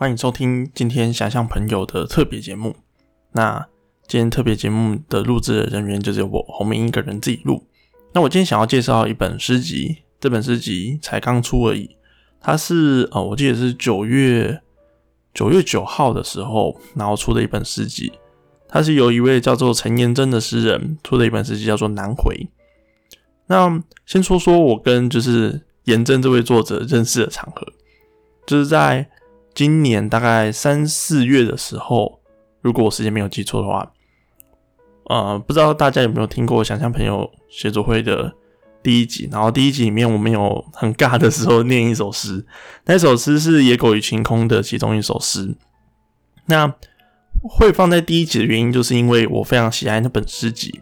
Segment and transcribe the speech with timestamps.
[0.00, 2.74] 欢迎收听今天想象朋友的特别节目。
[3.32, 3.68] 那
[4.08, 7.62] 今天特别节目的录制人员就只有我洪明一个人自己录。
[8.14, 11.98] 那我今天想要介绍一本诗集，这本诗集才刚出而已。
[12.40, 14.62] 它是呃，我记得是九月
[15.34, 18.10] 九月九号的时候，然后出的一本诗集。
[18.70, 22.34] 它是由一位叫做陈延真的诗人出的一本诗集，叫做《南回》。
[23.48, 27.66] 那先说说我跟就是延真这位作者认识的场合，
[28.46, 29.10] 就是在。
[29.60, 32.18] 今年大概三四月的时候，
[32.62, 33.92] 如果我时间没有记错的话，
[35.04, 38.32] 呃，不知道大家有没有听过《想象朋友写作会》的
[38.82, 39.28] 第一集？
[39.30, 42.46] 然后第一集里面我们有很尬的时候念一首诗，
[42.86, 45.54] 那首诗是《野狗与晴空》的其中一首诗。
[46.46, 46.74] 那
[47.42, 50.80] 会放在第一集的原因，就是因为我非常喜爱那本诗集。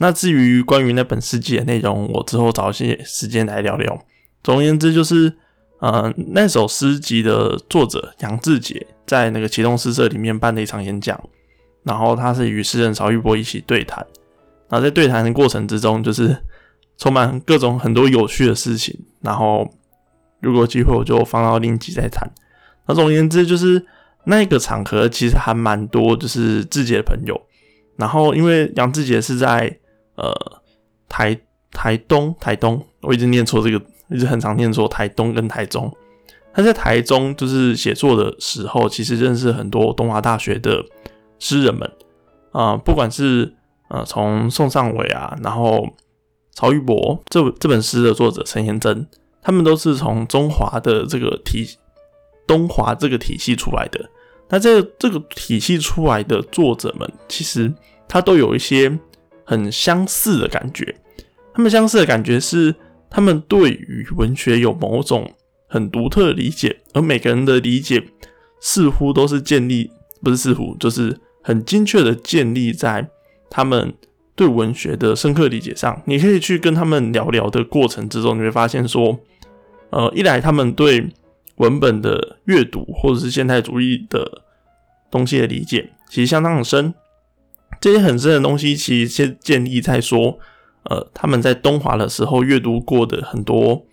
[0.00, 4.04] 那至于关于那本诗集的内容，我之后找一些时间来聊聊。
[4.42, 5.38] 总而言之，就是。
[5.82, 11.20] 呃，那首诗集的作者杨志杰在那个启动诗社里面办的一场演讲，
[11.82, 13.98] 然后他是与诗人曹玉波一起对谈，
[14.68, 16.36] 然后在对谈的过程之中，就是
[16.98, 18.96] 充满各种很多有趣的事情。
[19.22, 19.68] 然后
[20.38, 22.30] 如果机会，我就放到另一集再谈。
[22.86, 23.84] 那总而言之，就是
[24.26, 27.36] 那个场合其实还蛮多，就是志杰的朋友。
[27.96, 29.76] 然后因为杨志杰是在
[30.14, 30.32] 呃
[31.08, 31.36] 台
[31.72, 33.84] 台东台东，我一直念错这个。
[34.12, 35.90] 一直很常念说台东跟台中，
[36.52, 40.84] 他在台中就是写作的时候，其实认识很多东华大学的
[41.38, 41.90] 诗人们
[42.50, 43.54] 啊，不管是
[43.88, 45.88] 呃从宋尚伟啊，然后
[46.52, 49.06] 曹玉博这这本诗的作者陈彦真，
[49.40, 51.66] 他们都是从中华的这个体
[52.46, 54.10] 东华这个体系出来的。
[54.50, 57.72] 那这这个体系出来的作者们，其实
[58.06, 58.98] 他都有一些
[59.44, 60.94] 很相似的感觉，
[61.54, 62.74] 他们相似的感觉是。
[63.14, 65.30] 他们对于文学有某种
[65.68, 68.02] 很独特的理解，而每个人的理解
[68.58, 69.90] 似乎都是建立，
[70.22, 73.06] 不是似乎，就是很精确的建立在
[73.50, 73.92] 他们
[74.34, 76.02] 对文学的深刻理解上。
[76.06, 79.20] 你可以去跟他们聊聊的过程之中，你会发现说，
[79.90, 81.06] 呃，一来他们对
[81.56, 84.42] 文本的阅读或者是现代主义的
[85.10, 86.94] 东西的理解其实相当的深，
[87.78, 90.38] 这些很深的东西其实先建立在说。
[90.84, 93.86] 呃，他们在东华的时候阅读过的很多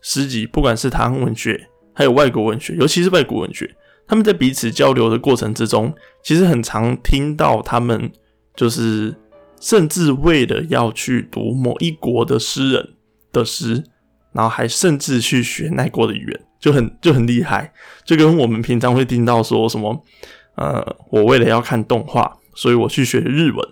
[0.00, 3.68] 诗集，不管是台湾文学，还有外国文学，尤其是外国文学，
[4.06, 5.92] 他们在彼此交流的过程之中，
[6.22, 8.12] 其实很常听到他们
[8.54, 9.12] 就是，
[9.60, 12.90] 甚至为了要去读某一国的诗人
[13.32, 13.82] 的诗，
[14.32, 17.72] 然后还甚至去学那国的语言，就很就很厉害，
[18.04, 20.00] 就跟我们平常会听到说什么，
[20.54, 23.68] 呃，我为了要看动画，所以我去学日文，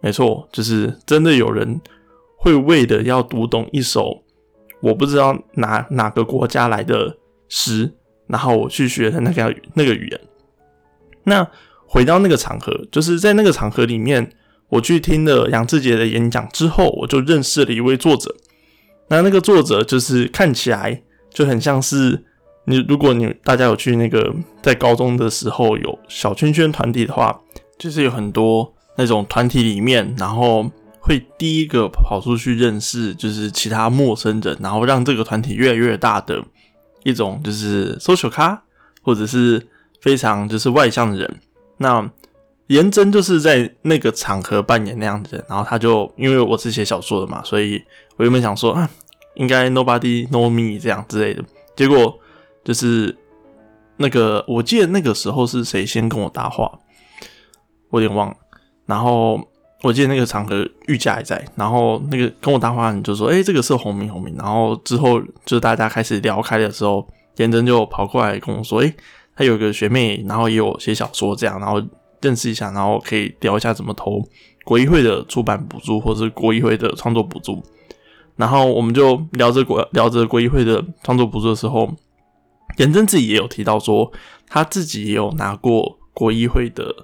[0.00, 1.78] 没错，就是真的有人。
[2.46, 4.22] 会为的要读懂一首
[4.80, 7.16] 我不知道哪哪个国家来的
[7.48, 7.92] 诗，
[8.28, 10.20] 然后我去学的那个那个语言。
[11.24, 11.44] 那
[11.88, 14.30] 回到那个场合，就是在那个场合里面，
[14.68, 18.32] 我去听了杨志杰的演讲之后，我就认识了一位作者。
[19.08, 22.24] 那那个作者就是看起来就很像是
[22.66, 27.40] 你，如果你大家有去那个在高中的时候有小圈圈团体的话，
[27.76, 30.70] 就是有很多那种团体里面，然后。
[31.06, 36.42] 会第一个跑出去认识就是其他陌生人，然后让这个团体越来越大的
[37.04, 38.60] 一种就是 social 咖，
[39.02, 39.64] 或者是
[40.00, 41.40] 非常就是外向的人。
[41.76, 42.10] 那
[42.66, 47.80] 颜真就是在那个场合扮演那样的人，然后他就因为我是写小说的嘛，所以
[48.16, 48.90] 我原本想说啊，
[49.36, 51.44] 应该 nobody know me 这样之类的。
[51.76, 52.18] 结果
[52.64, 53.16] 就是
[53.96, 56.80] 那个我记得那个时候是谁先跟我搭话，
[57.90, 58.36] 我有点忘了，
[58.86, 59.40] 然后。
[59.82, 67.06] 我记得那个场合，玉佳还在，然后那个跟我搭话，你就说：“哎，这个是红明，红明。”然后之后就是大家开始聊开的时候，
[67.36, 68.94] 颜真就跑过来跟我说：“哎，
[69.36, 71.80] 他有个学妹，然后也有写小说，这样，然后
[72.22, 74.20] 认识一下，然后可以聊一下怎么投
[74.64, 77.62] 国议会的出版补助，或者是国议会的创作补助。”
[78.36, 81.88] 然后我们就聊着国聊着国议会的创作补助的时候，
[82.78, 84.10] 颜真自己也有提到说，
[84.48, 86.94] 他自己也有拿过国议会的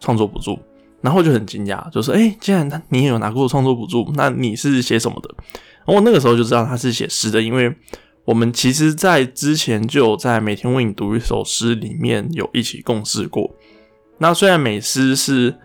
[0.00, 0.58] 创作补助。
[1.02, 5.34] 然后就很惊讶，就说：“哎，既然他你也有拿过创作补助，那你是写什么的？”
[5.84, 7.76] 我那个时候就知道他是写诗的，因为
[8.24, 13.52] 我们其实，在之前就有在每天为你读一首诗里面有一起共事过。
[14.18, 15.58] 那虽然美诗是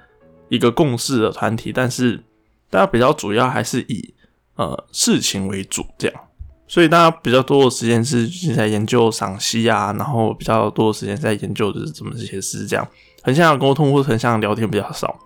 [0.50, 2.24] 一个共事的团体，但是
[2.72, 4.12] 大家比较主要还是以
[4.56, 6.22] 呃事情为主，这样，
[6.68, 12.88] 所以大家比较多的时间是在研究赏析啊，然后比较多的时间在研究就是怎么写诗这样。
[13.28, 15.20] 很像沟通或者很像聊天比较少，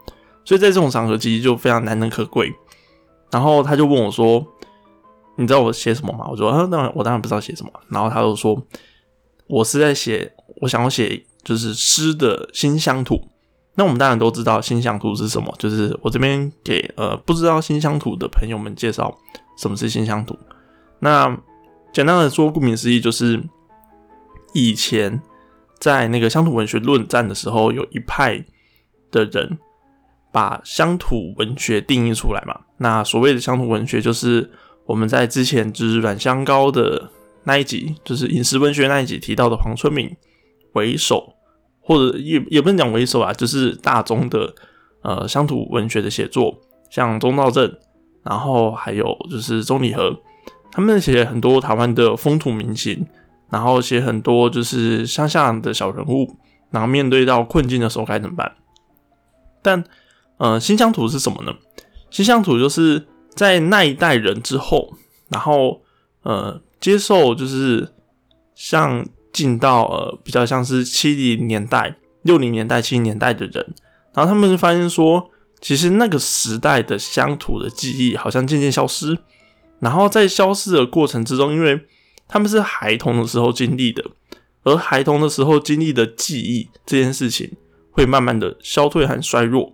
[0.43, 2.51] 所以在这种场合其实就非常难能可贵。
[3.29, 4.43] 然后他就问我说
[5.37, 8.59] ：“你知道我写什么吗？”我说：“啊，当然，我当然不知道写什么。”然后他就说
[9.45, 13.21] ：“我是在写，我想要写就是诗的新乡土。
[13.75, 19.15] 那我们当然都知道新乡土是什么，就是我这边给呃不知道新乡土的朋友们介绍
[19.59, 20.35] 什么是新乡土。
[20.97, 21.37] 那
[21.93, 23.39] 简单的说，顾名思义，就是
[24.53, 25.21] 以前
[25.81, 28.41] 在那个乡土文学论战的时候，有一派
[29.11, 29.57] 的人
[30.31, 32.57] 把乡土文学定义出来嘛。
[32.77, 34.49] 那所谓的乡土文学，就是
[34.85, 37.09] 我们在之前就是阮香高的
[37.43, 40.15] 那一集，就是饮食文学那一集提到的黄春明
[40.73, 41.33] 为首。
[41.83, 44.53] 或者也也不能讲为首啊，就是大宗的
[45.01, 46.55] 呃乡土文学的写作，
[46.91, 47.75] 像中道镇，
[48.23, 50.15] 然后还有就是钟理和，
[50.71, 53.03] 他们写很多台湾的风土民情，
[53.51, 56.37] 然后写很多就是乡下的小人物，
[56.71, 58.51] 然后面对到困境的时候该怎么办？
[59.61, 59.83] 但
[60.37, 61.53] 呃新乡土是什么呢？
[62.09, 63.05] 新乡土就是
[63.35, 64.93] 在那一代人之后，
[65.29, 65.81] 然后
[66.23, 67.93] 呃接受就是
[68.55, 69.05] 像。
[69.33, 73.73] 进到呃比较像是七零年代、六零年代、七零年代的人，
[74.13, 75.25] 然后他们就发现说，
[75.61, 79.17] 其实那个时代的乡土的记忆好像渐渐消失，
[79.79, 81.79] 然后在消失的过程之中，因为
[82.31, 84.03] 他们是孩童的时候经历的，
[84.63, 87.51] 而孩童的时候经历的记忆这件事情
[87.91, 89.73] 会慢慢的消退和衰弱，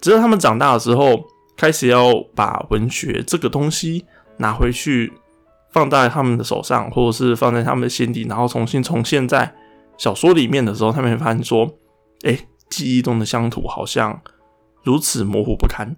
[0.00, 1.22] 直到他们长大的时候，
[1.56, 4.06] 开始要把文学这个东西
[4.38, 5.12] 拿回去。
[5.72, 9.54] 放在他们的手上，或者是放在他们的心底，然后重新重现在
[9.96, 11.64] 小说里面的时候，他们会发现说
[12.26, 12.36] ：“哎，
[12.68, 14.20] 记忆中的乡土好像
[14.82, 15.94] 如此模糊不堪。”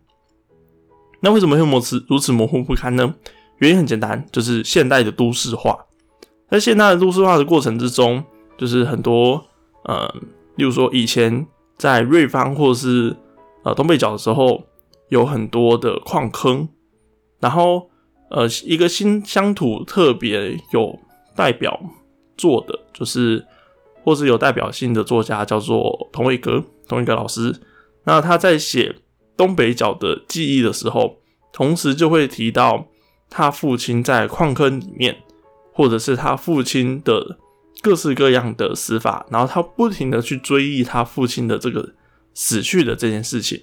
[1.25, 3.14] 那为什么会模此如此模糊不堪呢？
[3.60, 5.87] 原因很简单，就是现代的都市化。
[6.52, 8.22] 在现代的都市化的过程之中，
[8.58, 9.43] 就是很多
[9.84, 10.06] 呃，
[10.56, 11.46] 例如说以前
[11.78, 13.16] 在瑞芳或是
[13.64, 14.62] 呃东北角的时候，
[15.08, 16.69] 有很多的矿坑，
[17.40, 17.88] 然后。
[18.34, 20.99] 呃，一个新乡土特别有
[21.37, 21.78] 代表
[22.34, 23.44] 作的，就是
[24.02, 27.55] 或是有代表性的作家，叫做童伟格，童伟格老师。
[28.05, 28.96] 那他在写
[29.37, 31.19] 东北角的记忆的时候，
[31.52, 32.87] 同时就会提到
[33.28, 35.22] 他父亲在矿坑里面，
[35.72, 37.38] 或者是他父亲的
[37.80, 41.94] 各式各样的死法，然后他不停的去追忆他父亲的这个
[42.34, 43.62] 死去的这件事情，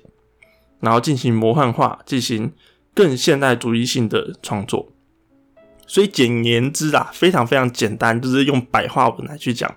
[0.80, 2.52] 然后进行魔幻化，进行。
[2.92, 4.92] 更现代主义性的创作，
[5.88, 9.74] 所以简言之啊，非常非常简单，就是用白话文来去讲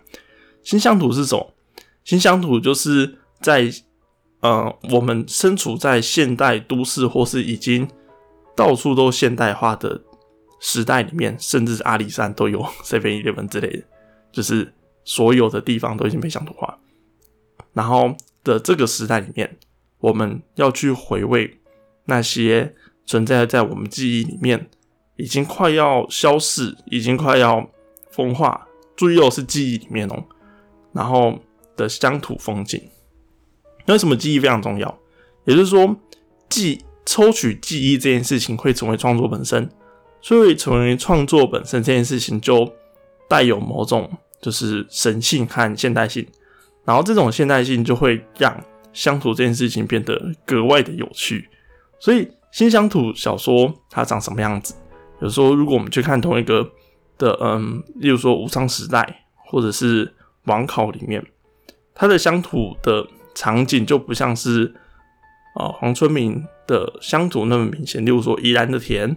[0.65, 1.55] 新乡土是什么。
[2.03, 3.71] 新乡土就是在
[4.41, 7.87] 呃，我们身处在现代都市或是已经
[8.57, 10.01] 到处都现代化的
[10.63, 13.85] 时代里面，甚至是阿里山都有 Seven Eleven 之类的，
[14.33, 14.73] 就是
[15.05, 16.79] 所有的地方都已经被乡土化。
[17.75, 19.59] 然后的这个时代里面，
[19.99, 21.59] 我们要去回味
[22.07, 22.75] 那些。
[23.05, 24.71] 存在在我们记忆里面，
[25.17, 27.69] 已经快要消逝，已经快要
[28.13, 28.69] 风化。
[28.95, 30.25] 注意哦，是记忆里面哦，
[30.93, 31.37] 然后
[31.77, 32.81] 的乡土风景。
[33.89, 34.99] 为什么记忆非常重要？
[35.45, 35.97] 也就是说，
[36.49, 39.69] 记抽取记忆这件事情会成为创作本身，
[40.23, 42.73] 所以成为创作本身这件事情就
[43.29, 44.11] 带有某种
[44.41, 46.27] 就是神性和现代性，
[46.87, 48.59] 然后这种现代性就会让
[48.95, 51.51] 乡土这件事情变得格外的有趣，
[51.99, 52.27] 所以。
[52.53, 54.75] 新乡土小说它长什么样子？
[55.23, 56.71] 有时候如果我们去看同一个
[57.17, 60.13] 的，嗯，例如说武昌时代或者是
[60.45, 61.25] 王考里面，
[61.95, 64.75] 它的乡土的场景就不像是
[65.55, 68.05] 啊黄春明的乡土那么明显。
[68.05, 69.17] 例如说宜兰的田，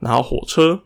[0.00, 0.80] 然后火车，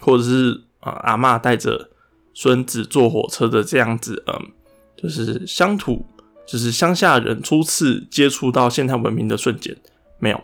[0.00, 1.90] 或者是啊阿妈带着
[2.32, 4.52] 孙子坐火车的这样子，嗯，
[4.96, 6.04] 就是乡土，
[6.46, 9.76] 就是乡下人初次接触到现代文明的瞬间，
[10.18, 10.40] 没有。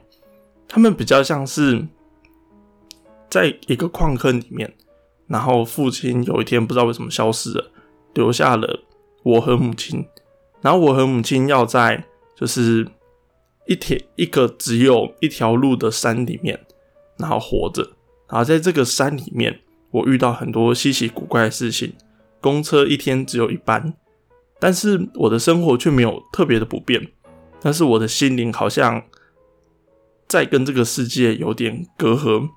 [0.68, 1.86] 他们比较像是
[3.28, 4.72] 在一个矿坑里面，
[5.26, 7.70] 然后父亲有一天不知道为什么消失了，
[8.14, 8.84] 留下了
[9.24, 10.06] 我和母亲，
[10.60, 12.04] 然后我和母亲要在
[12.36, 12.86] 就是
[13.66, 16.64] 一条一个只有一条路的山里面，
[17.20, 17.82] 然后活着，
[18.28, 19.60] 然后在这个山里面，
[19.90, 21.92] 我遇到很多稀奇古怪的事情，
[22.40, 23.94] 公车一天只有一班，
[24.58, 27.06] 但是我的生活却没有特别的不便，
[27.60, 29.02] 但是我的心灵好像。
[30.30, 32.48] 在跟这个世界有点隔阂，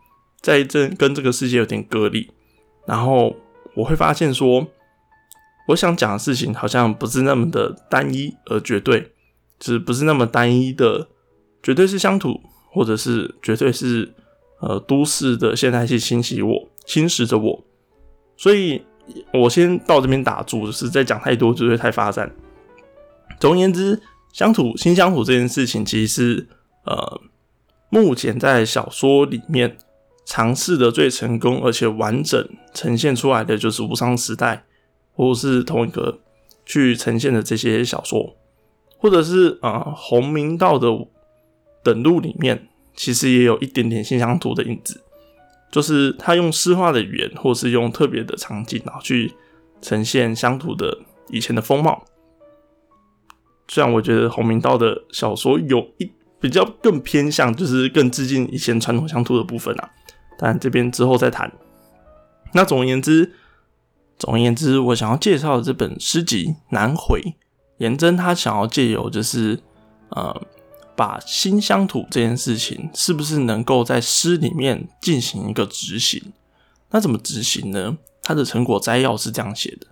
[0.42, 2.30] 在这跟这个世界有点隔离，
[2.86, 3.36] 然后
[3.74, 4.68] 我会发现说，
[5.70, 9.12] 我想讲的事情好像不是那么的单一而绝对，
[9.58, 11.08] 就是不是那么单一的，
[11.64, 12.40] 绝对是乡土，
[12.72, 14.14] 或者是绝对是
[14.66, 17.64] 呃都市的现代性侵袭我，侵蚀着我，
[18.38, 18.82] 所以
[19.34, 22.34] 我先到这边打住，就是再讲太多就会太发展。
[23.40, 24.02] 总而言之，
[24.32, 26.48] 乡土新乡土这件事情，其实
[26.86, 27.22] 呃。
[27.90, 29.78] 目前在小说里面
[30.26, 34.66] 尝试的最成功而且完整呈现出来的就是无双时代，
[35.14, 36.18] 或是同一个
[36.66, 38.36] 去呈现的这些小说，
[38.98, 40.88] 或者是啊洪明道的
[41.84, 45.02] 等路里面，其实也有一点点新乡土的影子，
[45.72, 49.32] 就是他用诗化的语言，或是用特别的场景，然后去
[49.82, 52.04] 呈现乡土的以前的风貌。
[53.68, 59.90] 虽然我觉得洪明道的小说有一比较更偏向，就是更致敬以前传统乡土的部分啊，
[60.38, 61.52] 但这边之后再谈。
[62.54, 63.34] 那总而言之。
[64.20, 67.20] 总而言之，我想要介绍的这本诗集《南回》，
[67.80, 69.60] 颜真他想要借由就是
[70.10, 70.42] 呃，
[70.96, 76.34] 把新乡土这件事情，是不是能够在诗里面进行一个执行？
[76.92, 77.98] 那怎么执行呢？
[78.22, 79.88] 他的成果摘要是这样写的：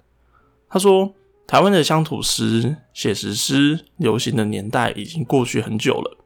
[0.69, 1.13] 他说，
[1.47, 6.17] 台湾的乡土诗、写实诗流行的年代已经过去很久了，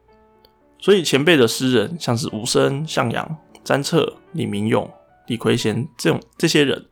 [0.78, 4.88] 所以前辈的诗人，像是吴声、向阳、詹彻、李明勇、
[5.26, 6.86] 李奎贤这种这些人。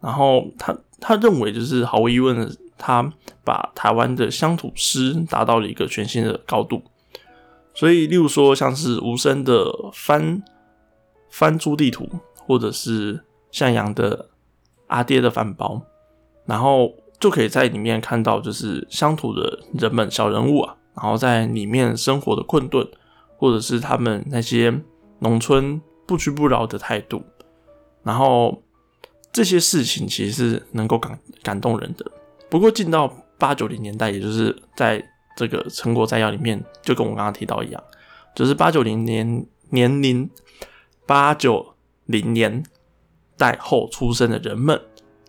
[0.00, 3.12] 然后他他认为，就是毫无疑问的，他
[3.44, 6.82] 把台湾的乡土诗达到了一个全新的高度。
[7.74, 10.42] 所以，例如说，像是无声的翻
[11.30, 14.28] 翻珠地图，或者是向阳的
[14.88, 15.80] 阿爹的饭包，
[16.44, 22.86] 然后就可以在里面看到，就是乡土的人们小人物啊，然后在里面生活的困顿，
[23.36, 24.82] 或者是他们那些
[25.20, 27.22] 农村不屈不挠的态度，
[28.02, 28.62] 然后。
[29.32, 32.04] 这些事情其实是能够感感动人的。
[32.48, 33.06] 不过进到
[33.38, 35.00] 八九零年代，也就是在
[35.40, 37.82] 这个成果摘要里面，就跟我刚刚提到一样，
[38.34, 40.28] 就是八九零年年龄
[41.06, 42.62] 八九零年
[43.36, 44.80] 代后出生的人们，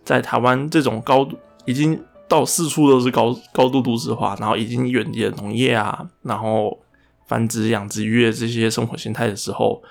[0.04, 6.78] 在台湾这种高度已经到四处都是高高度都市化，然后已经远离了农业啊，然后
[7.26, 9.82] 繁殖养殖渔业这些生活形态的时候，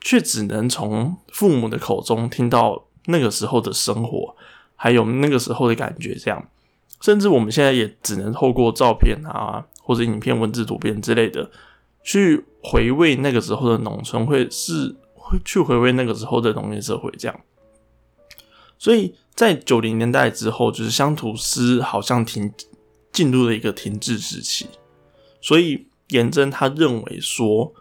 [0.00, 2.84] 却只能从父母的口中听到。
[3.06, 4.34] 那个时候的生活，
[4.76, 6.42] 还有那个时候的感觉，这样，
[7.00, 11.50] 甚至我们现在也只能透过照片啊，或者影片、文字、图片之类的，
[12.02, 17.40] 去回味那个时候的农村，会是会去回味那个时候的农业社会，这样。
[18.78, 22.52] 所以在九零年代之后，就是乡土诗好像停
[23.12, 24.66] 进入了一个停滞时期，
[25.40, 27.72] 所以颜真他认为说。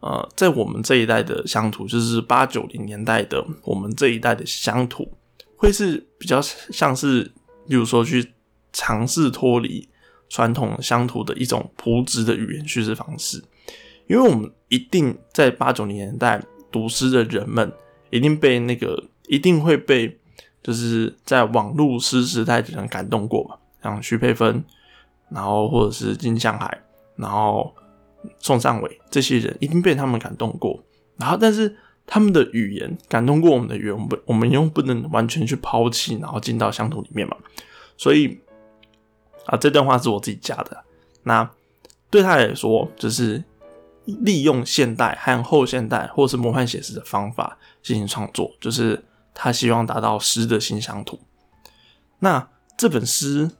[0.00, 5.12] 呃，在我们这一代的乡土，就是八九零年代的我们这一代的乡土，
[5.56, 7.24] 会是比较像是，
[7.66, 8.32] 例如说去
[8.78, 9.88] 尝试脱离
[10.28, 13.42] 传统乡土的一种朴质的语言叙事方式，
[14.06, 17.72] 因为我们一定在八九零年代读诗的人们，
[18.10, 20.16] 一定被那个一定会被
[20.62, 24.62] 就是在网络诗时代的人感动过嘛，像徐佩芬，
[25.28, 26.80] 然后或者是金向海，
[27.16, 27.74] 然后。
[28.40, 30.82] 宋尚伟这些人一定被他们感动过，
[31.16, 37.36] 然后但是他们的语言感动过我们的语言，我们我们又不能完全去抛弃，然后进到乡土里面嘛。
[37.96, 38.36] 所以
[39.48, 40.84] 啊，这段话是我自己加的。
[41.24, 41.50] 那
[42.08, 43.42] 对他来说，就是
[44.04, 51.20] 利用现代和后现代或是魔幻写实的方法进行创作，就是他希望达到诗的新乡土。
[52.20, 53.50] 那这本诗。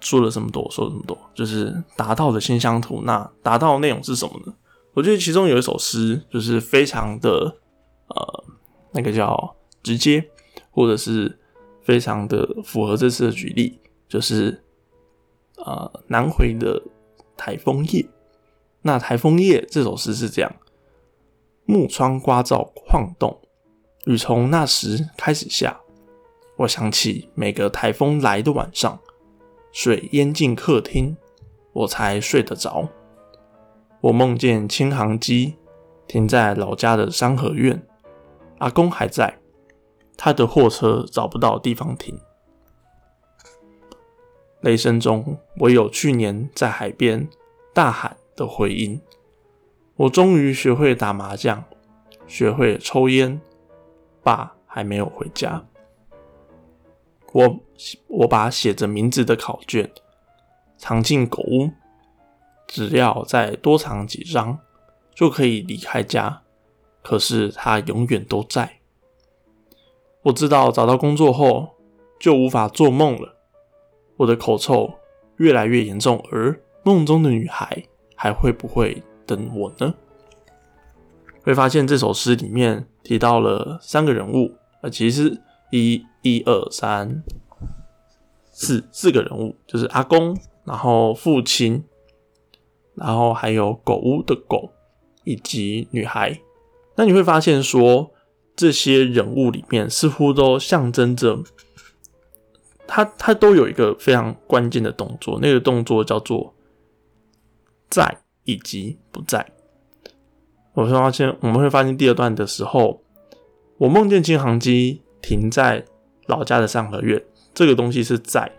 [0.00, 3.00] 说了这么多，说了这么多，就是达到的新乡土。
[3.06, 4.52] 那达到的内容是什么呢？
[4.92, 7.56] 我觉得其中有一首诗，就是非常的
[8.08, 8.44] 呃，
[8.92, 10.22] 那个叫直接，
[10.70, 11.38] 或者是
[11.82, 14.62] 非常的符合这次的举例，就是
[15.64, 16.82] 呃南回的
[17.36, 18.06] 台风夜。
[18.82, 20.54] 那台风夜这首诗是这样：
[21.64, 23.40] 木窗刮照晃动，
[24.04, 25.80] 雨从那时开始下。
[26.58, 28.98] 我想起每个台风来的晚上。
[29.72, 31.16] 水淹进客厅，
[31.72, 32.88] 我才睡得着。
[34.02, 35.56] 我梦见轻航机
[36.06, 37.84] 停在老家的三合院，
[38.58, 39.40] 阿公还在，
[40.16, 42.16] 他的货车找不到地方停。
[44.64, 47.28] 雷声中，我有去年在海边
[47.74, 48.98] 大喊的回音。
[49.94, 51.62] 我终于学会打麻将，
[52.26, 53.38] 学会抽烟，
[54.22, 55.66] 爸还没有回家。
[57.34, 57.60] 我
[58.08, 59.92] 我把写着名字的考卷
[60.78, 61.70] 藏进狗屋，
[62.66, 64.58] 只要再多藏几张
[65.14, 66.40] 就可以离开家。
[67.02, 68.78] 可是它永远都在。
[70.22, 71.74] 我知道找到工作后
[72.18, 73.33] 就无法做梦了。
[74.16, 74.92] 我的口臭
[75.36, 79.94] 越来越严重，而梦中的女孩还会不会等我呢？
[81.42, 84.52] 会发现这首诗里面提到了三个人物，
[84.82, 85.40] 呃，其实。
[85.70, 87.24] 一、一、二、三、
[88.52, 91.82] 四，四个人物，就是阿公，然后父亲，
[92.94, 94.70] 然后还有狗屋的狗，
[95.24, 96.38] 以及女孩。
[96.94, 98.12] 那你会发现说，
[98.54, 101.42] 这些人物里面似乎都象征着
[102.86, 106.54] 它它都有一个非常关键的动作，那个动作叫做
[107.90, 109.46] 在以及不在。
[110.74, 113.00] 我会发现，我们会发现第二段的时候，
[113.78, 115.84] 我梦见轻航机停在
[116.26, 117.22] 老家的上合院，
[117.54, 118.50] 这个东西是在。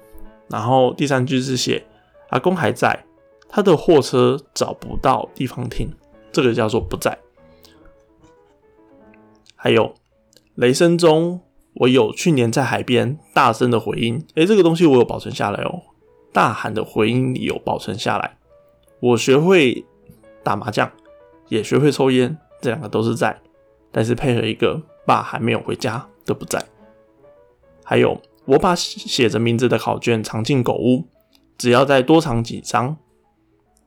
[0.48, 1.86] 然后第三句是写
[2.30, 3.06] 阿公还在，
[3.50, 5.90] 他的货车找不到地方停，
[6.32, 7.18] 这个叫做不在。
[9.56, 9.94] 还有
[10.54, 11.42] 雷声中，
[11.76, 15.82] 我有去年在海边大声的回音，诶，这个东西我有保存下来哦。
[16.34, 18.38] 大喊的回音里有保存下来。
[19.00, 19.86] 我学会
[20.44, 20.92] 打麻将，
[21.50, 23.40] 也学会抽烟，这两个都是在，
[23.92, 26.64] 但是配合一个爸还没有回家的不在。
[27.84, 28.22] 还有。
[28.48, 31.08] 我把写着名字的考卷藏进狗屋，
[31.58, 32.96] 只要再多藏几张，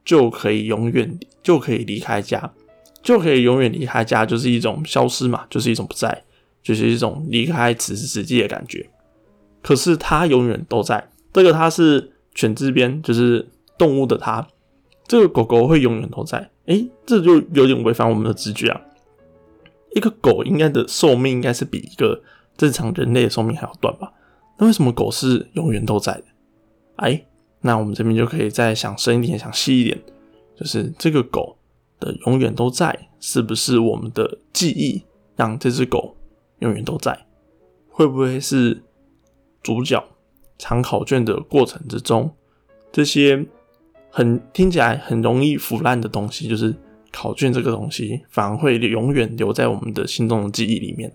[0.04, 2.52] 就可以永远就可以离开家，
[3.00, 6.24] 就可以永远离开家，就是一种消失嘛，就是一种不在，
[6.62, 8.88] 就是一种离开此时此地的感觉。
[9.62, 14.46] 可是它永远都在，这个它是犬之边，就是动物的它，
[15.06, 16.50] 这个狗狗会永远都在。
[16.66, 18.80] 诶，这就有点违反我们的直觉啊！
[19.94, 22.22] 一个狗应该的寿命应该是比一个
[22.58, 24.12] 正常人类的寿命还要短吧？
[24.58, 26.24] 那为什么狗是永远都在的？
[26.96, 27.24] 哎，
[27.62, 29.98] 那我们这边就可以再想深一点，想细一点，
[30.56, 31.56] 就是这个狗
[31.98, 35.02] 的永远都在，是不是我们的记忆
[35.36, 36.14] 让这只狗
[36.60, 37.26] 永远都在？
[37.90, 38.82] 会不会是
[39.62, 40.02] 主角
[40.58, 42.30] 藏考卷的过程之中，
[42.92, 43.46] 这些
[44.10, 46.74] 很听起来很容易腐烂的东西，就是
[47.12, 51.12] 考卷这个东西，反而会永远留在我们的心中的记忆里面？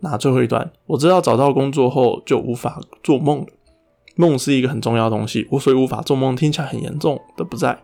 [0.00, 3.46] 那最后一段，我知道找到工作后就无法做梦了。
[4.16, 7.82] 梦是一个很重要的东西，我所以无法做梦，听起来很严重的不在。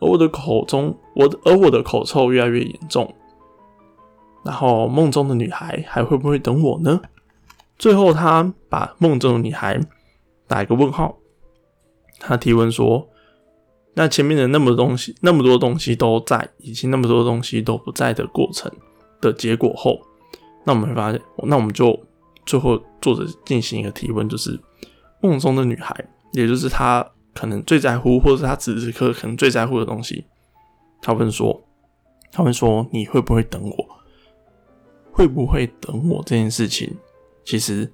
[0.00, 3.14] 而我的口中，我而我的口臭越来越严重。
[4.46, 7.00] 然后梦中的女孩还会不会等我呢？
[7.76, 9.78] 最后他把梦中的女孩
[10.46, 11.18] 打一个问号。
[12.18, 13.08] 他提问说
[13.94, 18.70] ：“那前面的那么东西，那么多东西都在，以及那么多东西都不在的过程
[19.20, 20.00] 的结果后。”
[20.64, 21.98] 那我们会发现，那我们就
[22.46, 24.58] 最后作者进行一个提问，就是
[25.20, 25.94] 梦中的女孩，
[26.32, 30.24] 也就是他可能最在乎，或者是他此时此刻可能最在乎的东西。
[31.02, 31.62] 他问说
[32.32, 33.95] ：“他问说，你会不会等我？
[35.16, 36.22] 会不会等我？
[36.26, 36.94] 这件事情，
[37.42, 37.90] 其实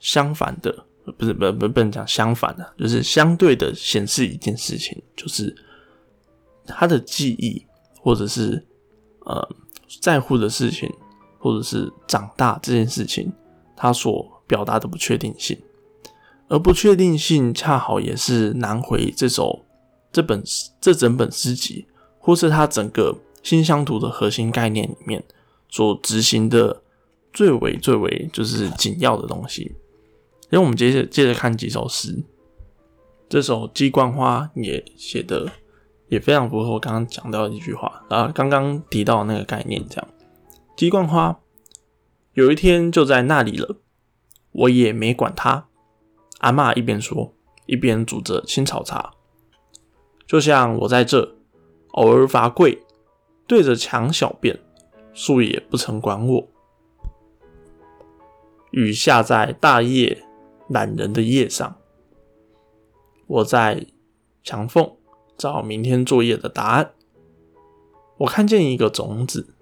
[0.00, 0.84] 相反的，
[1.16, 5.54] 不是不不不能讲相反的，就是相对的显示一件事情，就是
[6.66, 7.64] 他的记忆，
[8.00, 8.66] 或者是
[9.20, 9.48] 呃
[10.02, 10.92] 在乎的事情。”
[11.40, 13.32] 或者是长大这件事情，
[13.76, 15.56] 他所表达的不确定性，
[16.48, 19.64] 而不确定性恰好也是南回这首
[20.10, 20.42] 这本
[20.80, 21.86] 这整本诗集，
[22.18, 25.22] 或是它整个新乡土的核心概念里面
[25.68, 26.82] 所执行的
[27.32, 29.74] 最为最为就是紧要的东西。
[30.50, 32.24] 因为我们接着接着看几首诗，
[33.28, 35.46] 这首《鸡冠花》也写的
[36.08, 40.08] 也非常符合我刚刚讲到的一句话啊，刚刚提到那个概念这样。
[40.74, 41.38] 鸡冠花
[42.32, 43.76] 有一天就在那里了，
[44.52, 45.66] 我也没管它。
[46.38, 47.34] 阿妈一边说，
[47.66, 49.12] 一边煮着青草茶。
[50.26, 51.36] 就像我在这
[51.92, 52.82] 偶尔罚跪，
[53.46, 54.58] 对着墙小便，
[55.18, 56.48] 树也不曾管我。
[58.70, 60.22] 雨下在大叶
[60.68, 61.76] 懒人的叶上，
[63.26, 63.84] 我在
[64.44, 64.92] 墙缝
[65.36, 66.92] 找明天作业的答案。
[68.18, 69.56] 我看见一个种子。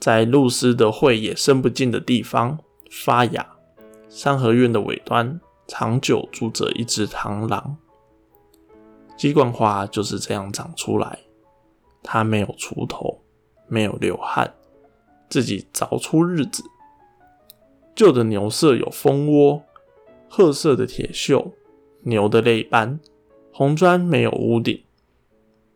[0.00, 2.58] 在露丝的会也伸不进的地方
[2.90, 3.56] 发芽，
[4.08, 7.76] 三合院的尾端长久住着一只螳螂。
[9.16, 11.20] 鸡冠花就是这样长出来，
[12.02, 13.23] 它没有锄头，
[13.66, 14.54] 没有流汗，
[15.28, 16.62] 自己凿出日子。
[17.94, 19.62] 旧的牛舍有蜂窝，
[20.28, 21.52] 褐色的铁锈，
[22.02, 22.98] 牛的泪斑，
[23.52, 24.82] 红砖没有屋顶。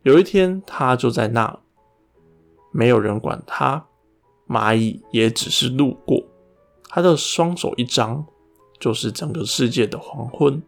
[0.03, 1.61] 有一天，他就在那，
[2.73, 3.87] 没有人管他。
[4.49, 6.25] 蚂蚁也只是路过，
[6.89, 8.27] 他的双手一张，
[8.81, 10.63] 就是整个世界的黄昏。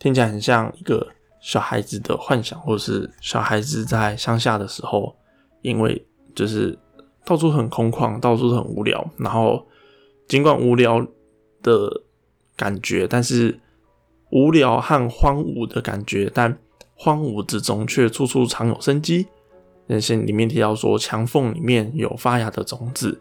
[0.00, 1.06] 听起来很像一个
[1.40, 5.16] 小孩子的幻想，或是小孩子在乡下的时候，
[5.62, 6.78] 因为就是
[7.24, 9.08] 到处很空旷，到处很无聊。
[9.18, 9.66] 然后
[10.26, 11.06] 尽管无聊
[11.62, 12.02] 的
[12.56, 13.58] 感觉，但是
[14.30, 16.58] 无聊和荒芜的感觉，但
[16.94, 19.26] 荒芜之中却处处藏有生机。
[19.86, 23.18] 那些里面提到说，墙缝里面有发芽的种子，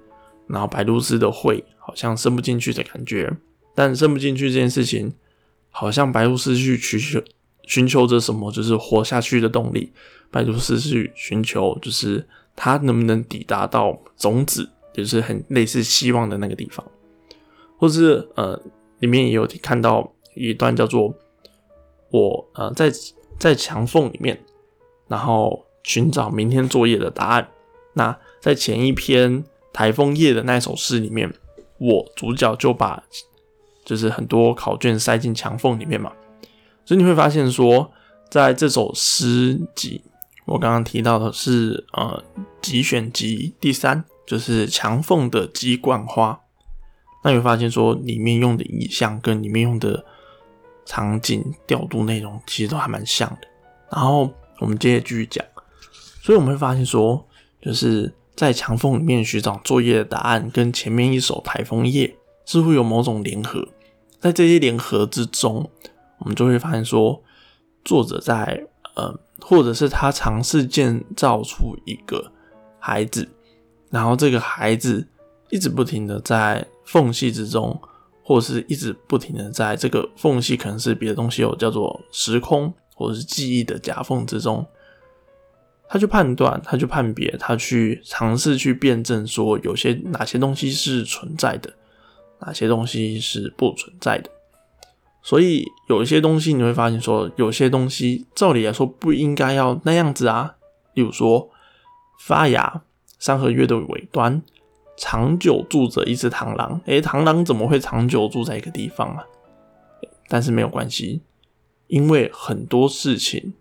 [0.47, 3.31] 然后白露丝的喙好像伸不进去的感觉，
[3.73, 5.13] 但伸不进去这件事情，
[5.69, 7.21] 好像白露丝去寻求
[7.67, 9.93] 寻求着什么，就是活下去的动力。
[10.31, 16.85] 白露丝去寻求，就是它能不能抵达到种子，就是很类似希望的那个地方。
[17.77, 18.59] 或是呃，
[18.99, 21.13] 里面也有看到一段叫做
[22.09, 22.91] 我呃在
[23.39, 24.37] 在墙缝里面，
[25.07, 27.47] 然后寻找明天作业的答案。
[27.93, 31.33] 那在前一篇台风夜的那首诗里面，
[31.77, 33.01] 我主角就把
[33.85, 36.11] 就是很多考卷塞进墙缝里面嘛，
[36.87, 37.91] 所以你会发现说，
[38.29, 40.01] 在这首诗集，
[40.45, 42.23] 我刚刚提到的是呃
[42.61, 46.39] 集选集第三，就是墙缝的鸡冠花。
[47.25, 50.05] 那你会发现说，里面用的意象跟里面用的
[50.85, 53.47] 场景调度内容其实都还蛮像的。
[53.91, 55.45] 然后我们接着继续讲，
[56.21, 57.27] 所以我们会发现说，
[57.61, 63.67] 就是在墙缝里面寻找作业的答案，跟前面一首台风夜似乎有某种联合。
[64.21, 65.69] 在这些联合之中，
[66.19, 67.21] 我们就会发现说，
[67.83, 72.31] 作者在呃，或者是他尝试建造出一个
[72.79, 73.27] 孩子，
[73.89, 75.07] 然后这个孩子
[75.49, 76.65] 一直不停的在。
[76.87, 77.77] 缝隙之中，
[78.23, 84.65] 或是一直不停的在这个缝隙，可能是别的东西，有叫做时空或者是记忆的夹缝之中，
[85.89, 91.69] 他去判断，他去判别，他去尝试去辩证，说有些哪些东西是存在的，
[92.39, 94.29] 哪些东西是不存在的。
[95.27, 100.55] 所以有一些东西你会发现，说有些东西照理来说不应该要那样子啊，
[100.93, 101.49] 例如说
[102.17, 102.83] 发芽，
[103.19, 104.41] 三合月的尾端。
[104.95, 109.23] 长久住着一只螳螂，诶，螳螂怎么会长久住在一个地方啊？
[110.29, 111.21] 但是没有关系，
[111.85, 113.53] 因为很多事情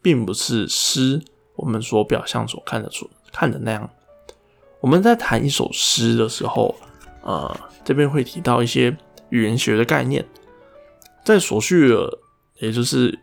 [0.00, 1.20] 并不是诗
[1.56, 3.90] 我们所表象所看得出看的那样。
[4.80, 6.74] 我们在谈一首诗的时候，
[7.22, 8.96] 呃，这边会提到一些
[9.28, 10.24] 语言学的概念，
[11.24, 12.18] 在索绪尔，
[12.58, 13.18] 也就是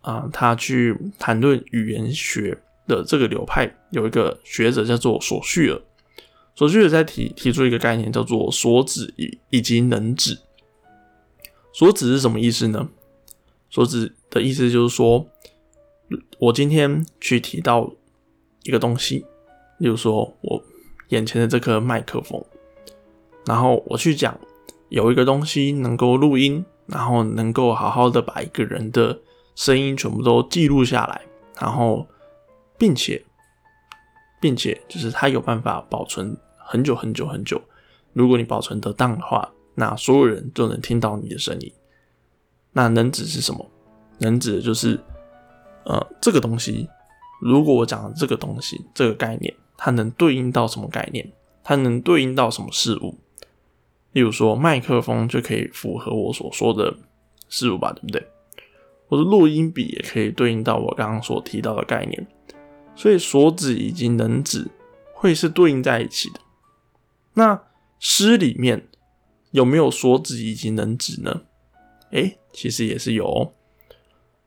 [0.00, 5.80] 啊，他去谈论语言学的这个流派，有一个学者叫做索绪尔。
[6.56, 10.38] 索绪尔在提提出一个概念，叫做所指以以及能指。
[11.72, 12.88] 所指是什么意思呢？
[13.68, 15.26] 所指的意思就是说，
[16.38, 17.92] 我今天去提到
[18.62, 19.24] 一个东西，
[19.78, 20.62] 例如说我
[21.08, 22.44] 眼前的这颗麦克风，
[23.46, 24.38] 然后我去讲
[24.90, 29.18] 有一个东西能够录音，然后能够好好的把一个人的
[29.54, 31.20] 声音全部都记录下来，
[31.60, 32.06] 然后
[32.78, 33.24] 并且
[34.40, 36.36] 并且就是它有办法保存。
[36.66, 37.60] 很久很久很久，
[38.14, 41.70] 如果你保存得当的话，那所有人都能听到你的声音。
[42.72, 43.70] 那能指是什么？
[44.16, 44.98] 能指的就是，
[45.84, 46.88] 呃，这个东西。
[47.42, 51.30] 如果我讲这个东西，这个概念，它能对应到什么概念？
[51.62, 53.18] 它能对应到什么事物？
[54.14, 56.96] 例如说，麦克风就可以符合我所说的
[57.48, 58.26] 事物吧，对不对？
[59.08, 62.26] 或者录音笔也可以对应到我刚刚所提到的概念。
[62.96, 64.70] 所以，所指以及能指
[65.12, 66.40] 会是对应在一起的。
[67.34, 67.60] 那
[67.98, 68.86] 诗里面
[69.50, 71.42] 有没有所指以及能指呢？
[72.12, 73.52] 诶，其实也是有。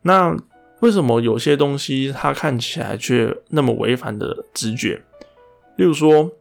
[0.04, 0.34] 那
[0.80, 5.04] 为什么有些东西它看起来却那么违反的直觉？
[5.76, 6.32] 例如说，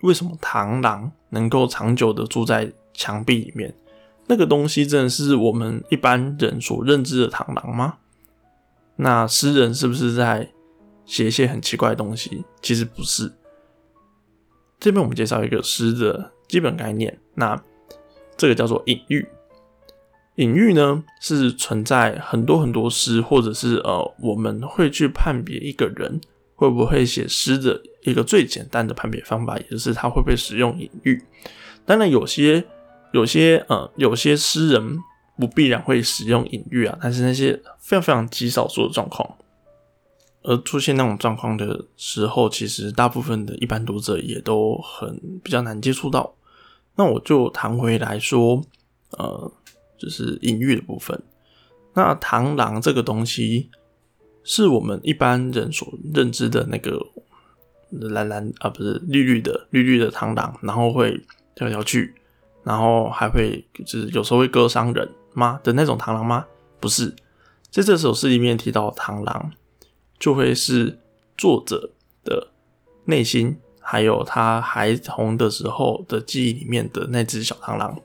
[0.00, 3.74] 为什么螳螂能够长久的住在墙壁里面？
[4.26, 7.96] 那个东西真的是我们一般人所认知的螳螂吗？
[8.96, 10.50] 那诗人是不是在
[11.06, 12.44] 写一些很奇怪的东西？
[12.60, 13.32] 其实不是。
[14.78, 17.60] 这边我们介绍一个诗的基本概念，那
[18.36, 19.26] 这个叫做隐喻。
[20.36, 26.20] 隐喻呢是存在很多很多诗，或者是呃，我们会去判别一个人
[26.54, 31.22] 会不会写诗的一个最简单的判别方法，也就是他会不会使用隐喻。
[31.84, 32.64] 当然，有些
[33.12, 34.98] 有些呃，有些诗人
[35.38, 39.36] 不必然会使用隐喻啊，但是那些非常非常极少数的状况。
[40.42, 46.34] 而出现那种状况的时候，其实大部分的一般读者也都很比较难接触到。
[46.94, 48.62] 那我就谈回来说，
[49.10, 49.52] 呃，
[49.98, 51.20] 就是隐喻的部分。
[51.94, 53.68] 那螳螂这个东西，
[54.44, 56.98] 是我们一般人所认知的那个
[57.90, 61.20] 蓝蓝啊，不是绿绿的绿绿的螳螂，然后会
[61.54, 62.14] 跳跳去，
[62.64, 66.46] 然后还会就是有时候会割伤人吗的那种螳螂吗？
[66.80, 67.14] 不是，
[67.70, 69.52] 在这首诗里面提到螳螂。
[70.20, 70.98] 就会是
[71.36, 71.92] 作者
[72.24, 72.48] 的
[73.04, 77.96] 内心，还有他孩童的时候的记忆里面的那只小螳螂，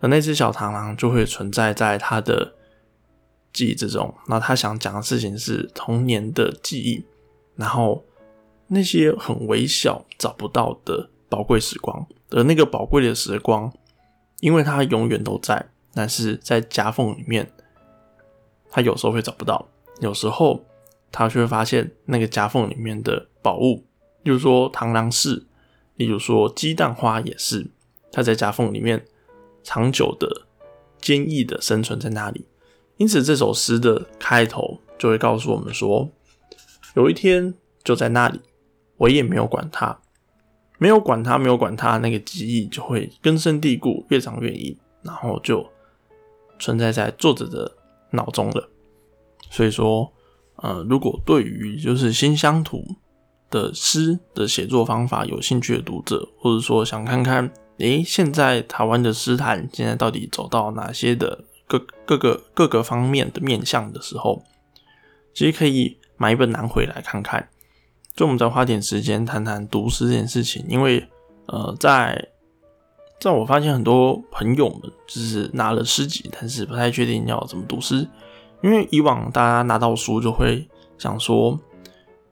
[0.00, 2.52] 而那只小螳螂就会存在在他的
[3.52, 4.12] 记忆之中。
[4.26, 7.04] 那他想讲的事情是童年的记忆，
[7.54, 8.04] 然后
[8.68, 13.72] 那些很微小、找不到的宝贵时光，而那个宝贵的时光，
[14.40, 17.52] 因为它永远都在，但是在夹缝里面，
[18.70, 19.68] 他有时候会找不到，
[20.00, 20.64] 有时候。
[21.12, 23.86] 他就会发现那个夹缝里面的宝物，
[24.24, 25.46] 例如说螳螂是，
[25.94, 27.70] 例如说鸡蛋花也是，
[28.12, 29.02] 它在夹缝里面
[29.62, 30.42] 长久的
[31.00, 32.44] 坚毅的生存在那里。
[32.98, 36.10] 因此，这首诗的开头就会告诉我们说，
[36.96, 38.42] 有一天就在那里，
[38.96, 39.98] 我也没有管它，
[40.78, 45.66] 没有管它，没有管它，那个记忆就会根深蒂固，越长越硬，然后就
[46.58, 47.76] 存在在作者的
[48.10, 48.68] 脑中了。
[49.50, 50.12] 所以说，
[50.56, 52.84] 呃，如果对于就是新乡土
[53.50, 61.44] 的诗的写作方法有兴趣的读者，或者说想看看，诶，现在台湾的诗坛现在到底走到哪些的？
[61.68, 64.40] 各各个各个方面的面向的时候，
[65.34, 67.48] 其实可以买一本拿回来看看。
[68.16, 71.06] 就我们再花点时间谈谈读诗这件事情，因为
[71.46, 72.28] 呃，在
[73.20, 78.08] 在我发现很多朋友们就是拿了诗集，但是不太确定要怎么读诗。
[78.62, 80.66] 因为以往大家拿到书就会
[80.98, 81.60] 想说，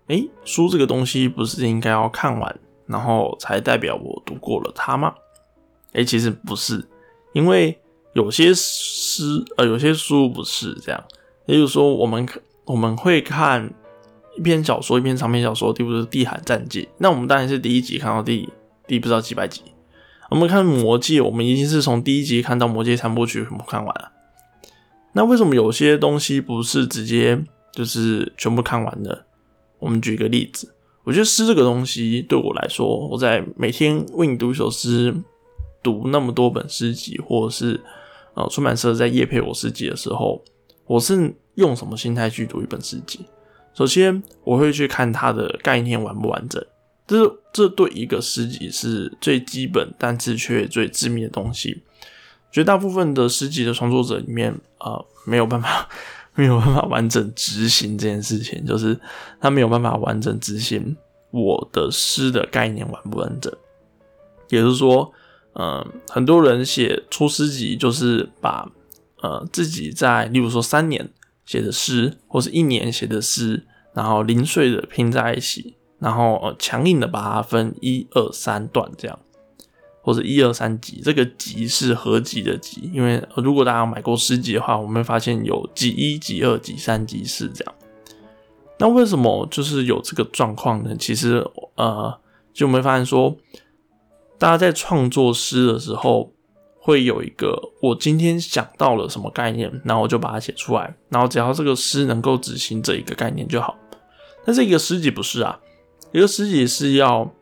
[0.08, 5.14] 哎，书这个东西不是应该要看完，然后才代表我读过了它吗？
[5.92, 6.88] 哎，其实不是，
[7.34, 7.78] 因为。
[8.14, 11.04] 有些诗，呃，有些书不是这样。
[11.46, 12.24] 也就是说，我们
[12.64, 13.68] 我们会看
[14.36, 16.82] 一篇小说，一篇长篇小说，第五是《地海战记》。
[16.98, 18.48] 那我们当然是第一集看到第
[18.86, 19.62] 第不知道几百集。
[20.30, 24.12] 我们看《魔戒》，我们已经是从第一集看到《魔戒三部曲》全部看完了。
[25.12, 27.40] 那为什么有些东西不是直接
[27.72, 29.26] 就是全部看完的？
[29.78, 35.14] 我们举一个例子，我觉得诗这个东西对我来说，我在每天为你读一首诗，
[35.82, 37.80] 读那么多本诗集，或者是。
[38.36, 40.42] 呃，出版社在夜配我诗集的时候，
[40.86, 43.20] 我是用什么心态去读一本诗集？
[43.74, 46.64] 首先，我会去看它的概念完不完整，
[47.06, 51.82] 这这对一个诗集是最基本，但是却最致命的东西。
[52.50, 55.88] 绝大部分的诗集的创作者里面，呃，没有办法，
[56.34, 58.98] 没有办法完整执行这件事情，就是
[59.40, 60.96] 他没有办法完整执行
[61.30, 63.52] 我的诗的概念完不完整，
[64.48, 65.12] 也就是说。
[65.56, 68.68] 嗯，很多人写出诗集，就是把
[69.22, 71.08] 呃自己在，例如说三年
[71.44, 79.18] 写的诗，或是一年写的诗，然后零碎的拼在一起，然后呃强硬的把它分一二三段这样，
[80.02, 81.00] 或者一二三集。
[81.04, 87.74] 这个集是合集的集，因为如果大家买过诗集的话，我们会发现有集一、集二、集三、集四这样。
[88.78, 90.96] 那为什么就是有这个状况呢？
[90.98, 92.20] 其实呃，
[92.52, 93.36] 就我们会发现说。
[94.36, 96.33] 大家在创作诗的时候，
[96.84, 103.74] 会有一个我今天想到了什么概念，然后我就把它写出来，然后只要这个诗能够执行这一个概念就好。
[104.44, 105.58] 但是一个诗集不是啊，
[106.12, 107.32] 一个诗集是要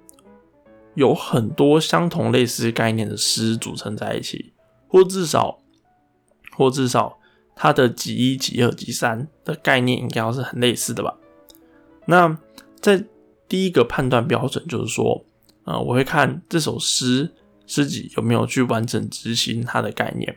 [0.95, 4.53] 有很多相同类似概念的诗组成在一起，
[4.87, 5.59] 或至少，
[6.57, 7.19] 或至少
[7.57, 11.17] 它的几一、几二、几三的概念应该要是很类似的吧？
[12.07, 12.39] 那
[12.81, 13.05] 在
[13.49, 15.25] 第一个判断标准就是说。
[15.65, 17.33] 啊，我会看这首诗
[17.73, 20.37] 诗集有没有去完整执行它的概念。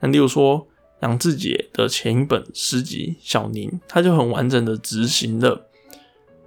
[0.00, 0.68] 那例如说
[1.00, 5.70] 杨志杰的前一本诗集《小宁》，他就很完整的执行了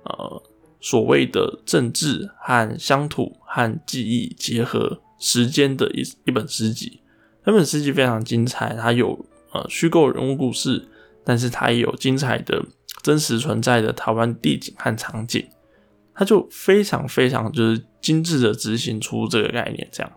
[0.03, 0.43] 呃
[0.79, 7.01] 所谓的政治和乡土和记忆结合时间的一一本诗集。
[7.43, 10.87] 那本诗集非常精彩，它有呃虚构人物故事，
[11.25, 12.63] 但是它也有精彩的
[13.01, 15.43] 真实存在的台湾地景和场景。
[16.13, 20.11] 他就非常非常就是精致的执行出这个概念，这样，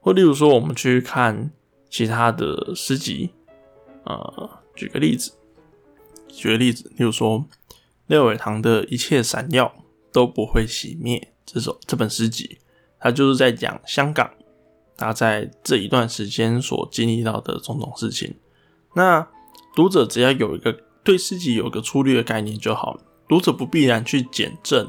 [0.00, 1.50] 或例如说，我们去看
[1.90, 3.30] 其他的诗集，
[4.04, 5.32] 呃，举个例子，
[6.28, 7.44] 举个例子，例如说
[8.06, 9.74] 六尾堂的一切闪耀
[10.12, 12.58] 都不会熄灭这首这本诗集，
[12.98, 14.30] 它就是在讲香港，
[14.96, 18.34] 他在这一段时间所经历到的种种事情。
[18.94, 19.26] 那
[19.74, 23.02] 读者只要有一个对诗集有个粗略的概念就好了。
[23.32, 24.86] 读者不必然去检证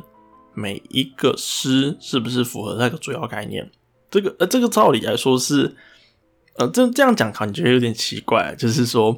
[0.54, 3.72] 每一个诗是不是符合那个主要概念，
[4.12, 5.74] 这个呃，这个照理来说是，
[6.58, 9.18] 呃，这这样讲感觉有点奇怪，就是说，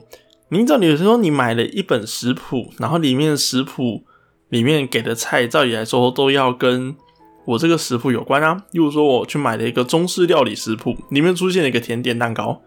[0.50, 4.04] 你照理说你买了一本食谱，然后里面的食谱
[4.50, 6.96] 里面给的菜，照理来说都要跟
[7.46, 8.66] 我这个食谱有关啊。
[8.74, 12.62] 例如说，我去买了一个中式料理食谱，里面出现了一个甜点蛋糕，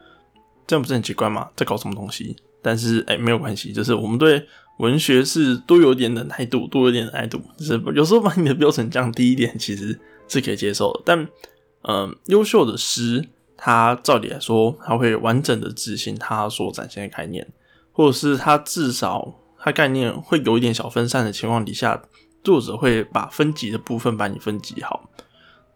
[0.66, 1.50] 这样不是很奇怪吗？
[1.54, 2.34] 在搞什么东西？
[2.60, 4.44] 但是哎，没有关系，就是我们对。
[4.78, 11.02] 文学是多有点忍耐度，多有点忍耐度，就是有时候把你的标准降低一点，其实是可以接受的。
[11.04, 11.28] 但，
[11.82, 17.46] 嗯，优秀的诗，它照理来说，它会完整的执行它所展现的概念，
[17.92, 22.00] 或者是它至少它概念会有一点小分散的情况底下，
[22.44, 25.10] 作者会把分级的部分把你分级好。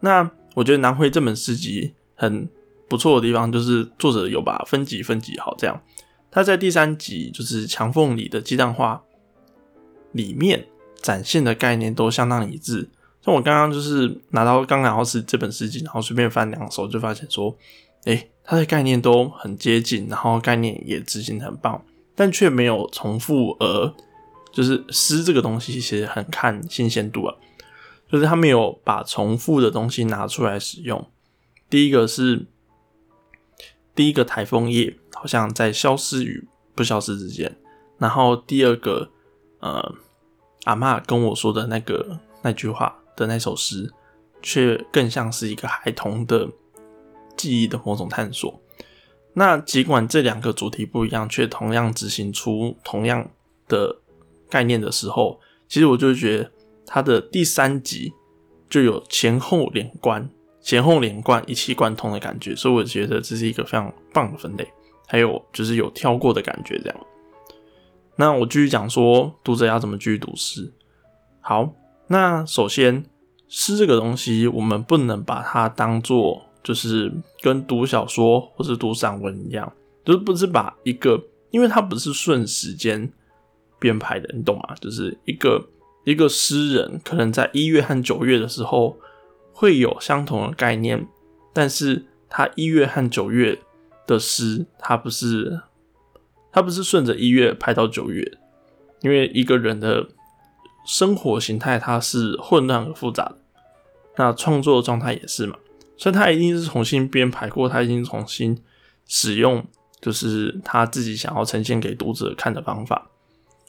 [0.00, 2.48] 那我觉得南辉这本诗集很
[2.88, 5.82] 不错的地方，就是作者有把分级分级好，这样。
[6.33, 9.05] 他在第三集就是墙缝里的鸡蛋花
[10.12, 10.66] 里面
[11.01, 12.88] 展现的概念都相当一致，
[13.21, 17.55] 像我刚刚就是拿到刚拿到是这本诗集，然后随便翻两首，就发现说，
[18.05, 23.55] 诶，它的概念都很接近，然后概念也执行的很棒，但却没有重复。
[23.61, 23.95] 而
[24.53, 27.37] 就是诗这个东西其实很看新鲜度啊，
[28.11, 31.07] 就是他没有把重复的东西拿出来使用。
[31.68, 32.47] 第一个是
[33.95, 37.56] 第一个台风夜，好像在消失与不消失之间。
[37.96, 39.08] 然后第二个，
[39.61, 39.94] 呃，
[40.64, 43.88] 阿妈跟我说的那个那句话的那首诗，
[44.42, 46.48] 却更像是一个孩童的
[47.37, 48.61] 记忆的某种探索。
[49.35, 53.30] 那尽管这两个主题不一样，却同样执行出同样
[53.68, 54.00] 的
[54.50, 56.50] 概念的时候，其实我就觉得
[56.85, 58.12] 它的第三集
[58.68, 60.28] 就有前后连贯、
[60.61, 64.68] 前后连贯、一气贯通的感觉，所以我觉得这是一个非常棒的分类。
[65.06, 66.96] 还有就是有跳过的感觉，这样。
[68.16, 70.72] 那我继续讲说，读者要怎么继续读诗。
[71.40, 71.72] 好，
[72.08, 73.04] 那首先
[73.48, 79.72] 诗这个东西，我们不能把它当做就是跟读小说或是读散文一样，
[80.04, 83.10] 就是不是把一个，因为它不是顺时间
[83.78, 84.74] 编排的，你懂吗？
[84.80, 85.66] 就是一个
[86.04, 88.96] 一个诗人可能在一月和九月的时候
[89.52, 91.08] 会有相同的概念，
[91.52, 93.58] 但是他一月和九月
[94.06, 95.60] 的诗，它不是。
[96.54, 98.30] 他不是顺着一月排到九月，
[99.00, 100.06] 因为一个人的
[100.84, 103.38] 生活形态它是混乱而复杂的，
[104.18, 105.56] 那创作的状态也是嘛，
[105.96, 108.62] 所以他一定是重新编排过，他已经重新
[109.06, 109.64] 使用，
[110.02, 113.10] 就是他自己想要呈现给读者看的方法。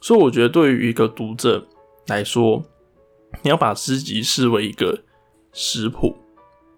[0.02, 1.66] 所以我觉得对于一个读者
[2.08, 2.62] 来说，
[3.40, 5.00] 你要把诗集视为一个
[5.54, 6.14] 食谱，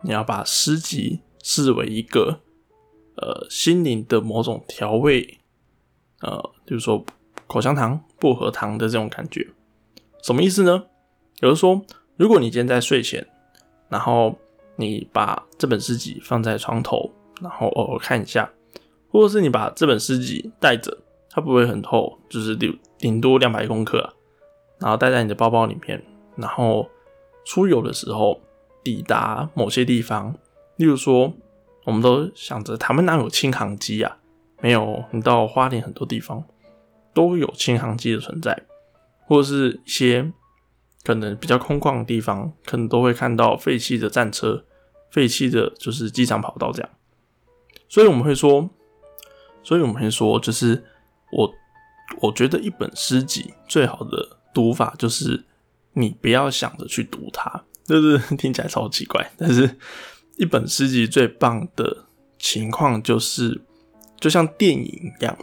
[0.02, 2.38] 你要把诗集视为一个
[3.16, 5.38] 呃心灵的某种调味。
[6.22, 7.04] 呃，就是说
[7.46, 9.46] 口香糖、薄荷糖的这种感觉，
[10.22, 10.84] 什么意思呢？
[11.38, 11.80] 比如说，
[12.16, 13.24] 如果你今天在睡前，
[13.90, 14.34] 然后
[14.76, 18.50] 你把这本诗集放在床头，然后偶尔看一下，
[19.10, 20.96] 或者是你把这本诗集带着，
[21.30, 24.14] 它不会很厚，就是顶顶多两百公克，
[24.78, 26.02] 然后带在你的包包里面，
[26.34, 26.88] 然后
[27.44, 28.40] 出游的时候
[28.82, 30.34] 抵达某些地方，
[30.76, 31.30] 例如说，
[31.86, 34.18] 我们都想着他们哪有轻航机啊？
[34.60, 36.42] 没有，你到花莲很多地方
[37.14, 38.64] 都有轻航机的存在，
[39.26, 40.32] 或者是一些
[41.04, 44.64] 可能比较空旷的地方，可能都会看到废弃的战车、
[45.10, 46.90] 废弃的就是机场跑道这样。
[47.88, 48.68] 所以我们会说，
[49.62, 50.84] 所以我们会说，就是
[51.30, 51.54] 我
[52.20, 55.44] 我觉得一本诗集最好的读法就是
[55.92, 59.78] 你不要想着去读它，就是听起来超奇怪，但是
[60.36, 62.04] 一本诗集最棒的
[62.38, 63.60] 情况就是。
[64.18, 65.36] 就像电影一样，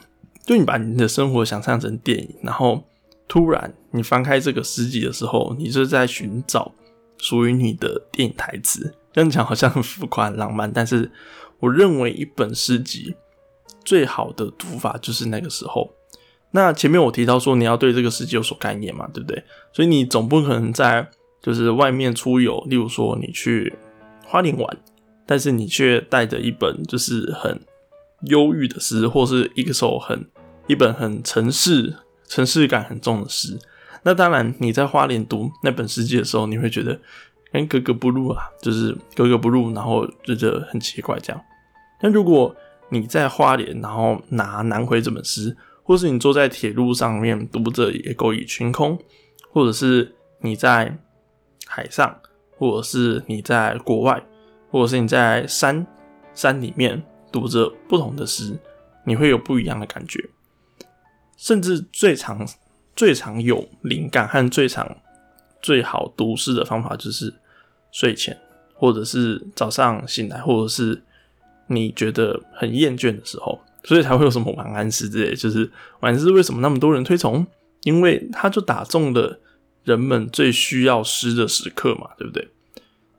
[0.44, 2.84] 就你把你的生活想象成电影，然后
[3.28, 6.72] 突然你翻开这个诗集的时候，你是在寻找
[7.20, 8.96] 属于你的电影台词。
[9.14, 11.10] 这样讲好像很浮夸、很浪漫，但是
[11.60, 13.14] 我认为一本诗集
[13.86, 15.94] 最好的读法就是那个时候。
[16.50, 19.44] 那前面我提到说你要对这个世界有所概念嘛，对不对？
[19.72, 21.08] 所以你总不可能在
[21.44, 23.72] 就是外面出游，例如说你去
[24.34, 24.78] 花莲玩，
[25.28, 27.62] 但是你却带着一本就是很。
[28.28, 30.26] 忧郁的诗，或是一个首很
[30.68, 31.94] 一本很城市、
[32.26, 33.60] 城市感很重的诗。
[34.04, 36.98] 那当然，你在花莲读那本诗集的时候，你会觉得
[37.52, 41.42] 跟格格不入啊，就是格格不入，然后觉得很奇怪这样。
[42.00, 42.56] 但如果
[42.88, 48.98] 你在花莲，然后拿《南回》这本诗，或是你坐在铁路上面读着《野狗与群空》，
[49.52, 50.98] 或者是你在
[51.68, 52.22] 海上，
[52.58, 54.24] 或者是你在国外，
[54.70, 55.86] 或者是你在山
[56.34, 57.04] 山里面。
[57.34, 58.56] 读着不同的诗，
[59.08, 60.24] 你会有不一样的感觉。
[61.36, 62.48] 甚至最常、
[62.96, 64.98] 最常有灵感和最常、
[65.60, 67.34] 最好读诗的方法，就是
[67.92, 68.40] 睡前，
[68.76, 71.02] 或者是早上醒来，或者是
[71.66, 75.36] 你觉得很厌倦的时候，所以才会有什么晚安诗之类。
[75.36, 75.68] 就是
[76.02, 77.44] 晚安诗为什么那么多人推崇？
[77.82, 79.40] 因为它就打中了
[79.84, 82.50] 人们最需要诗的时刻嘛，对不对？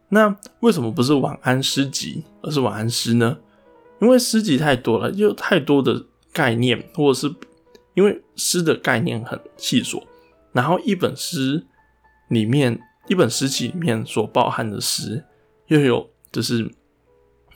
[0.08, 3.38] 那为什么不是晚安诗集，而是晚安诗呢？
[4.00, 7.34] 因为诗集太多了，有太多的概念，或者是
[7.94, 10.02] 因为诗的概念很细琐，
[10.52, 11.66] 然后一本诗
[12.28, 15.24] 里面，一本诗集里面所包含的诗
[15.68, 16.70] 又有就是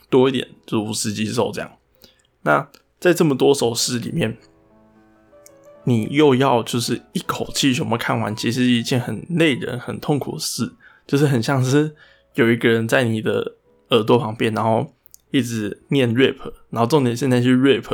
[0.09, 1.71] 多一点，就五十几首这样。
[2.41, 2.69] 那
[2.99, 4.37] 在这么多首诗里面，
[5.89, 10.71] 你又要就是一口气全部看完，其实是一件很累人、很痛苦的事，
[11.07, 11.95] 就是很像是
[12.35, 13.55] 有一个人在你的
[13.89, 14.93] 耳朵旁边，然后。
[15.31, 16.37] 一直念 rap，
[16.71, 17.85] 然后重点是那些 rap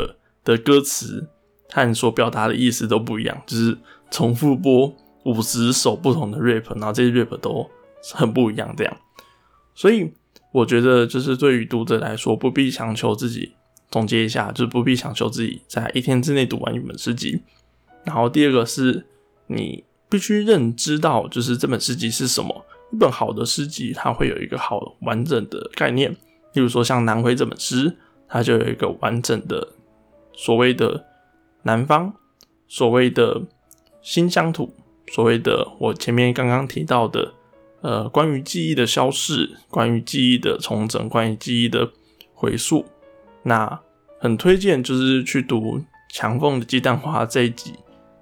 [0.46, 1.28] 的歌词
[1.70, 3.78] 和所表达的意思都不一样，就是
[4.10, 7.70] 重复播五十首不同的 rap，然后这些 rap 都
[8.14, 8.74] 很不一样。
[8.78, 8.98] 这样，
[9.74, 10.10] 所以
[10.54, 13.52] 我觉得就是对于读者来说，不必强求自己
[13.92, 17.42] 总结一下，就是不必强求自己在一天之内读完一本诗集。
[18.06, 19.06] 然后第二个是，
[19.48, 22.66] 你必须认知到，就是这本诗集是什么。
[22.94, 26.12] 一本好的诗集，它会有一个好完整的概念。
[26.54, 27.98] 例如说，像《南回》这本诗，
[28.30, 29.68] 它就有一个完整的
[30.34, 31.04] 所谓的
[31.64, 32.14] 南方，
[32.68, 33.42] 所谓的
[34.02, 34.74] 新乡土，
[35.12, 37.34] 所谓的我前面刚刚提到的，
[37.82, 41.92] 呃，关于记忆的消逝，关于记忆的重整，关于记忆的
[42.34, 42.86] 回溯。
[43.44, 43.80] 那
[44.20, 47.74] 很推荐就是去读强凤的《鸡蛋花》这一集。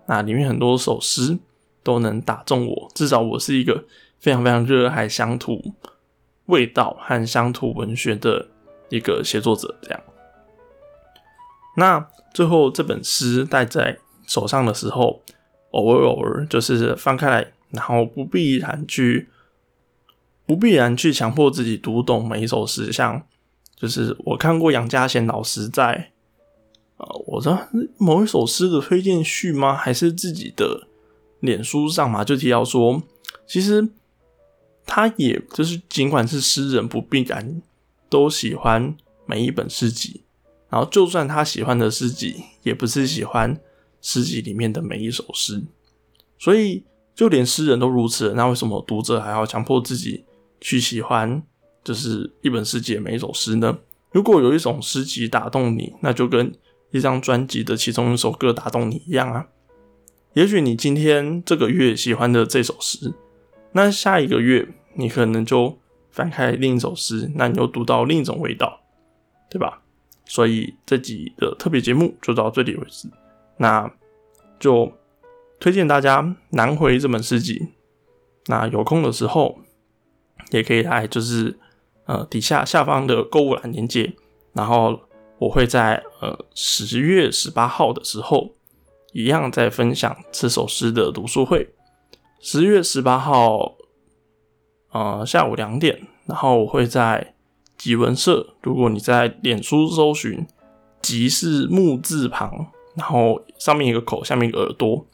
[0.05, 1.37] 那里面很多首诗
[1.81, 3.85] 都能打中我，至少我是一个
[4.19, 5.73] 非常非常热爱乡土
[6.47, 8.47] 味道和乡土文学的
[8.89, 9.77] 一个写作者。
[9.81, 10.01] 这样，
[11.77, 13.97] 那最后这本诗带在
[14.27, 15.21] 手上的时候，
[15.71, 19.29] 偶尔偶尔就是翻开来，然后不必然去
[20.45, 23.25] 不必然去强迫自己读懂每一首诗，像
[23.75, 26.12] 就是我看过杨家贤老师在。
[27.25, 29.75] 我知道某一首诗的推荐序吗？
[29.75, 30.87] 还是自己的
[31.39, 32.23] 脸书上嘛？
[32.23, 33.01] 就提到说，
[33.47, 33.89] 其实
[34.85, 37.61] 他也就是尽管是诗人，不必然
[38.09, 38.95] 都喜欢
[39.25, 40.21] 每一本诗集。
[40.69, 43.59] 然后，就算他喜欢的诗集，也不是喜欢
[44.01, 45.63] 诗集里面的每一首诗。
[46.39, 46.83] 所以，
[47.13, 50.25] 就连诗人都如此，那为什么读者还要强迫自己
[50.59, 51.43] 去喜欢
[51.83, 53.77] 就是一本诗集每一首诗呢？
[54.11, 56.51] 如果有一种诗集打动你，那就跟
[56.93, 59.47] 一张专辑的其中一首歌打动你一样啊，
[60.33, 63.11] 也许你今天这个月喜欢的这首诗，
[63.71, 65.79] 那下一个月你可能就
[66.11, 68.79] 翻开另一首诗，那你又读到另一种味道，
[69.49, 69.81] 对吧？
[70.25, 73.09] 所以这集的特别节目就到这里为止，
[73.57, 73.91] 那
[74.59, 74.93] 就
[75.59, 76.21] 推荐大家
[76.51, 77.69] 《南回》这本诗集，
[78.45, 79.57] 那有空的时候
[80.51, 81.57] 也可以来，就是
[82.05, 84.13] 呃底下下方的购物栏连接，
[84.53, 85.01] 然后。
[85.43, 88.51] 我会在呃十月十八号的时候，
[89.11, 91.73] 一样在分享这首诗的读书会。
[92.39, 93.75] 十月十八号，
[94.91, 97.35] 呃下午两点，然后我会在
[97.77, 98.55] 集文社。
[98.61, 100.47] 如果你在脸书搜寻
[101.03, 105.05] “集”是木字旁，然后上面一个口，下面一个耳朵，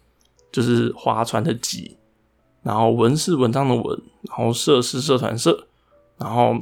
[0.51, 1.97] 就是划船的“集”，
[2.61, 3.99] 然后文是文章的“文”，
[4.29, 5.65] 然后社是社团社，
[6.19, 6.55] 然后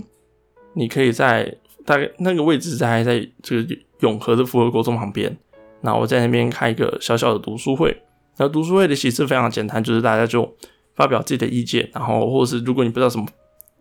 [0.74, 1.58] 你可以在。
[1.88, 5.34] 大概那个位置在在这个永和的福和国中旁边，
[5.80, 7.96] 那我在那边开一个小小的读书会。
[8.36, 10.54] 那读书会的形式非常简单，就是大家就
[10.96, 13.26] 发表自己的意见，然后或者是如果你不知道什么，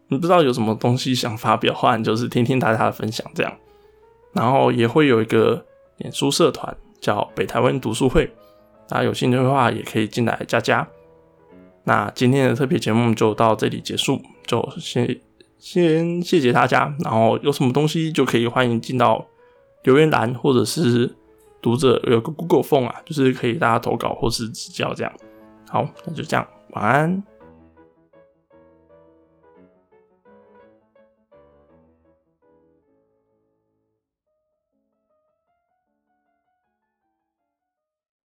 [0.07, 3.53] 你不知道有什么东西想发表的话，你就是听听大家的分享这样。
[4.33, 8.31] 然后也会有一个脸书社团叫北台湾读书会，
[8.89, 10.87] 大家有兴趣的话也可以进来加加。
[11.83, 15.26] 那今天的特别节目就到这里结束，就先。
[15.59, 19.27] 先谢谢大家，然后有什么东西就可以欢迎进到
[19.85, 21.15] 留言栏，或者是
[21.61, 25.13] 读者有个 Google 缝啊，就是可以大家投稿或是指教这样。
[25.69, 27.23] 好，那就这样，晚安。